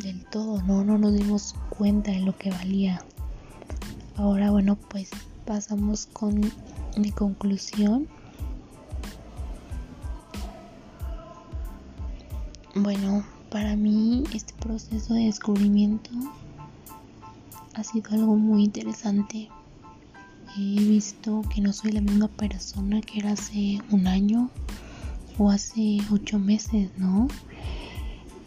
del 0.02 0.24
todo, 0.26 0.62
no, 0.62 0.84
no 0.84 0.98
nos 0.98 1.14
dimos 1.14 1.54
cuenta 1.70 2.10
de 2.10 2.20
lo 2.20 2.36
que 2.36 2.50
valía. 2.50 3.02
Ahora 4.16 4.50
bueno, 4.50 4.76
pues 4.76 5.10
pasamos 5.46 6.06
con 6.06 6.40
mi 6.96 7.10
conclusión. 7.12 8.08
Bueno, 12.74 13.24
para 13.50 13.76
mí 13.76 14.24
este 14.34 14.54
proceso 14.54 15.14
de 15.14 15.24
descubrimiento 15.24 16.10
ha 17.74 17.82
sido 17.82 18.12
algo 18.12 18.36
muy 18.36 18.64
interesante 18.64 19.48
he 20.56 20.84
visto 20.84 21.42
que 21.54 21.60
no 21.60 21.72
soy 21.72 21.92
la 21.92 22.00
misma 22.00 22.28
persona 22.28 23.00
que 23.00 23.20
era 23.20 23.32
hace 23.32 23.80
un 23.90 24.06
año 24.06 24.50
o 25.38 25.50
hace 25.50 25.98
ocho 26.10 26.38
meses, 26.38 26.90
¿no? 26.96 27.28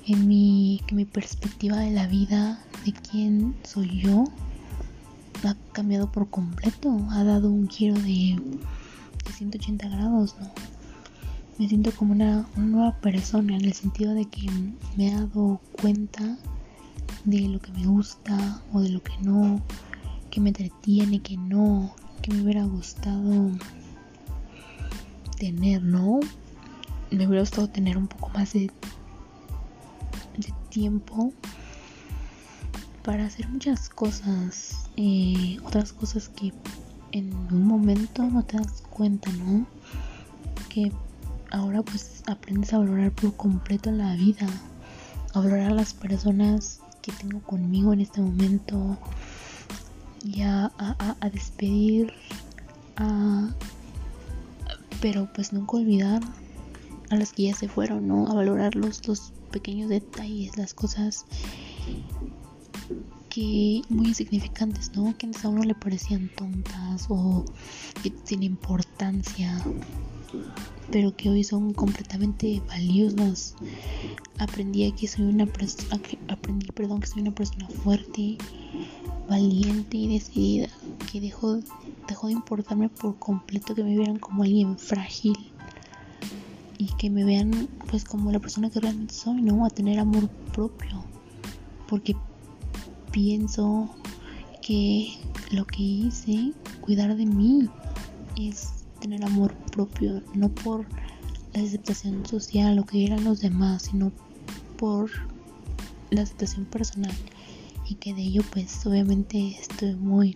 En 0.06 0.28
mi, 0.28 0.82
que 0.86 0.96
mi 0.96 1.06
perspectiva 1.06 1.78
de 1.78 1.92
la 1.92 2.08
vida, 2.08 2.60
de 2.86 2.94
quién 2.94 3.56
soy 3.64 4.02
yo, 4.02 4.26
ha 5.44 5.56
cambiado 5.72 6.12
por 6.12 6.30
completo, 6.30 7.06
ha 7.12 7.24
dado 7.24 7.50
un 7.50 7.70
giro 7.70 7.96
de, 7.96 8.38
180 9.32 9.88
grados, 9.90 10.36
¿no? 10.40 10.52
Me 11.58 11.68
siento 11.68 11.92
como 11.92 12.14
una, 12.14 12.46
una 12.58 12.66
nueva 12.66 12.98
persona 12.98 13.56
en 13.56 13.66
el 13.66 13.74
sentido 13.74 14.14
de 14.14 14.26
que 14.26 14.50
me 14.98 15.08
he 15.08 15.14
dado 15.14 15.62
cuenta 15.82 16.38
de 17.26 17.42
lo 17.48 17.60
que 17.60 17.72
me 17.72 17.86
gusta 17.86 18.62
o 18.74 18.82
de 18.82 18.90
lo 18.90 19.02
que 19.02 19.14
no, 19.22 19.62
que 20.34 20.42
me 20.42 20.50
entretiene, 20.50 21.22
que 21.22 21.38
no, 21.38 21.94
que 22.24 22.34
me 22.34 22.42
hubiera 22.42 22.64
gustado 22.64 23.52
tener, 25.38 25.84
¿no? 25.84 26.22
Me 27.12 27.28
hubiera 27.28 27.42
gustado 27.42 27.70
tener 27.70 27.98
un 28.00 28.08
poco 28.08 28.30
más 28.30 28.54
de, 28.54 28.72
tiempo 30.72 31.32
para 33.04 33.28
hacer 33.28 33.48
muchas 33.48 33.90
cosas, 33.90 34.90
eh, 34.98 35.60
otras 35.66 35.94
cosas 35.94 36.30
que 36.30 36.52
en 37.12 37.32
un 37.36 37.68
momento 37.68 38.24
no 38.24 38.42
te 38.42 38.58
das 38.58 38.82
cuenta, 38.90 39.32
¿no? 39.34 39.68
Que 40.68 40.92
ahora 41.52 41.84
pues 41.84 42.24
aprendes 42.26 42.74
a 42.74 42.80
valorar 42.80 43.12
por 43.12 43.36
completo 43.36 43.92
la 43.92 44.16
vida, 44.16 44.48
a 45.36 45.40
valorar 45.42 45.74
a 45.74 45.76
las 45.76 45.94
personas 45.94 46.80
que 47.04 47.12
tengo 47.12 47.40
conmigo 47.42 47.94
en 47.94 48.02
este 48.02 48.20
momento, 48.20 48.98
ya 50.24 50.72
a, 50.78 51.30
despedir, 51.30 52.14
pero 55.02 55.30
pues 55.34 55.54
nunca 55.54 55.78
olvidar 55.78 56.22
a 57.10 57.16
las 57.16 57.34
que 57.34 57.44
ya 57.44 57.56
se 57.56 57.68
fueron, 57.68 58.08
¿no? 58.08 58.28
A 58.28 58.34
valorar 58.34 58.76
los, 58.76 59.08
los 59.08 59.34
pequeños 59.52 59.90
detalles, 59.90 60.58
las 60.58 60.74
cosas 60.74 61.26
que 63.34 63.82
muy 63.90 64.08
insignificantes, 64.08 64.92
¿no? 64.96 65.18
Que 65.18 65.28
a 65.44 65.48
uno 65.48 65.64
le 65.64 65.74
parecían 65.74 66.30
tontas 66.36 67.08
o 67.10 67.44
que 68.04 68.14
sin 68.26 68.44
importancia, 68.44 69.60
pero 70.92 71.16
que 71.16 71.30
hoy 71.30 71.44
son 71.44 71.74
completamente 71.74 72.62
valiosas. 72.68 73.56
Aprendí 74.38 74.92
que 74.92 75.08
soy 75.08 75.26
una 75.26 75.48
persona, 75.48 76.00
aprendí, 76.28 76.68
perdón, 76.68 77.02
que 77.02 77.08
soy 77.08 77.24
una 77.24 77.34
persona 77.34 77.68
fuerte, 77.70 78.38
valiente 79.28 79.98
y 79.98 80.14
decidida, 80.14 80.68
que 81.12 81.20
dejó, 81.20 81.60
dejó 82.08 82.28
de 82.28 82.34
importarme 82.34 82.90
por 82.90 83.18
completo 83.18 83.74
que 83.74 83.84
me 83.84 83.96
vieran 83.96 84.20
como 84.20 84.44
alguien 84.44 84.78
frágil 84.78 85.38
y 86.78 86.86
que 86.98 87.10
me 87.10 87.24
vean 87.24 87.68
pues 87.90 88.04
como 88.04 88.32
la 88.32 88.40
persona 88.40 88.70
que 88.70 88.80
realmente 88.80 89.16
soy, 89.16 89.42
¿no? 89.42 89.66
A 89.66 89.72
tener 89.72 89.98
amor 90.00 90.30
propio. 90.54 91.04
Porque 91.88 92.16
pienso 93.14 93.90
que 94.62 95.14
lo 95.52 95.66
que 95.66 95.82
hice, 95.82 96.52
cuidar 96.82 97.16
de 97.16 97.26
mí, 97.26 97.70
es 98.36 98.86
tener 99.00 99.24
amor 99.24 99.54
propio, 99.72 100.22
no 100.34 100.50
por 100.50 100.86
la 101.54 101.62
aceptación 101.62 102.26
social 102.26 102.80
o 102.80 102.86
que 102.86 103.06
eran 103.06 103.24
los 103.24 103.40
demás, 103.40 103.84
sino 103.84 104.12
por 104.78 105.10
la 106.10 106.24
aceptación 106.24 106.66
personal 106.66 107.14
y 107.88 107.96
que 107.96 108.14
de 108.14 108.22
ello 108.22 108.42
pues 108.52 108.86
obviamente 108.86 109.58
estoy 109.60 109.96
muy 109.96 110.36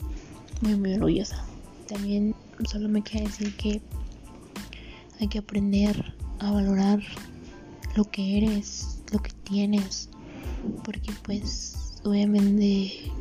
muy 0.62 0.76
muy 0.76 0.94
orgullosa. 0.94 1.44
También 1.88 2.36
solo 2.70 2.90
me 2.90 3.02
queda 3.02 3.24
decir 3.24 3.56
que 3.58 3.82
hay 5.20 5.28
que 5.28 5.40
aprender 5.40 6.13
a 6.40 6.52
valorar 6.52 7.00
lo 7.96 8.06
que 8.06 8.38
eres, 8.38 9.02
lo 9.12 9.20
que 9.20 9.32
tienes, 9.44 10.10
porque 10.84 11.12
pues 11.24 11.87
obviamente 12.08 13.12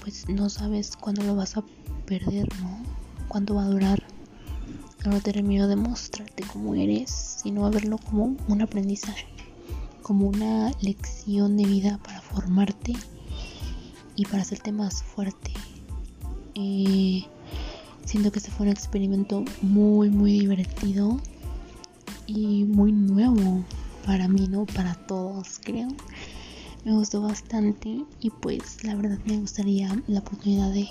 pues 0.00 0.28
no 0.28 0.48
sabes 0.48 0.96
cuándo 0.96 1.22
lo 1.22 1.34
vas 1.34 1.56
a 1.56 1.64
perder, 2.06 2.48
¿no? 2.60 2.78
Cuándo 3.28 3.54
va 3.54 3.64
a 3.64 3.68
durar. 3.68 4.02
No 5.04 5.20
tener 5.20 5.42
miedo 5.42 5.68
de 5.68 5.76
mostrarte 5.76 6.44
cómo 6.52 6.74
eres, 6.74 7.40
sino 7.42 7.64
a 7.64 7.70
verlo 7.70 7.98
como 7.98 8.36
un 8.46 8.62
aprendizaje, 8.62 9.26
como 10.02 10.28
una 10.28 10.70
lección 10.80 11.56
de 11.56 11.64
vida 11.64 11.98
para 12.04 12.20
formarte 12.20 12.94
y 14.16 14.26
para 14.26 14.42
hacerte 14.42 14.72
más 14.72 15.02
fuerte. 15.02 15.52
Eh, 16.54 17.24
siento 18.04 18.32
que 18.32 18.38
este 18.40 18.50
fue 18.50 18.66
un 18.66 18.72
experimento 18.72 19.44
muy, 19.62 20.10
muy 20.10 20.40
divertido 20.40 21.20
y 22.26 22.64
muy 22.64 22.92
nuevo 22.92 23.64
para 24.04 24.28
mí, 24.28 24.46
¿no? 24.48 24.66
Para 24.66 24.94
todos, 24.94 25.58
creo 25.62 25.88
me 26.84 26.92
gustó 26.92 27.20
bastante 27.20 28.04
y 28.20 28.30
pues 28.30 28.84
la 28.84 28.94
verdad 28.94 29.18
me 29.26 29.38
gustaría 29.38 30.00
la 30.06 30.20
oportunidad 30.20 30.70
de 30.72 30.88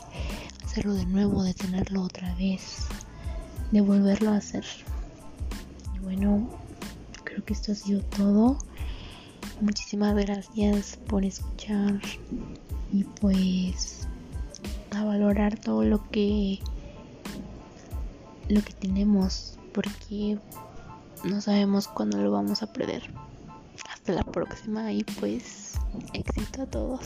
hacerlo 0.63 0.93
de 0.93 1.06
nuevo, 1.06 1.43
de 1.43 1.54
tenerlo 1.54 2.04
otra 2.04 2.34
vez, 2.36 2.88
de 3.71 3.82
volverlo 3.82 4.32
a 4.32 4.38
hacer. 4.38 4.65
Y 5.95 6.00
bueno, 6.00 6.50
creo 7.23 7.43
que 7.43 7.54
esto 7.54 7.71
ha 7.71 7.76
sido 7.76 8.02
todo. 8.02 8.58
Muchísimas 9.62 10.15
gracias 10.15 10.97
por 11.08 11.26
escuchar 11.26 12.00
y 12.91 13.04
pues 13.04 14.08
a 14.91 15.04
valorar 15.04 15.60
todo 15.60 15.84
lo 15.84 16.08
que 16.10 16.60
lo 18.50 18.62
que 18.62 18.73
tenemos 18.73 19.58
porque 19.73 20.38
no 21.23 21.41
sabemos 21.41 21.88
cuándo 21.88 22.17
lo 22.17 22.32
vamos 22.32 22.63
a 22.63 22.71
perder. 22.71 23.04
Hasta 24.08 24.24
la 24.24 24.32
próxima 24.32 24.93
y 24.93 25.04
pues 25.20 25.74
éxito 26.13 26.62
a 26.62 26.65
todos. 26.65 27.02